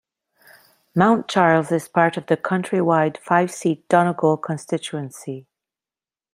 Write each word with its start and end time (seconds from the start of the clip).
Mountcharles 0.97 1.71
is 1.71 1.87
part 1.87 2.17
of 2.17 2.25
the 2.25 2.35
county-wide 2.35 3.19
five-seat 3.19 3.87
Donegal 3.87 4.37
constituency. 4.37 5.45